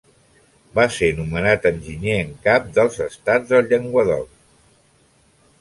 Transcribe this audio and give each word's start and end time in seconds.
Va 0.79 0.85
ser 0.95 1.09
nomenat 1.19 1.67
enginyer 1.71 2.17
en 2.23 2.33
cap 2.47 2.73
dels 2.79 2.99
estats 3.09 3.53
del 3.55 3.69
Llenguadoc. 3.75 4.29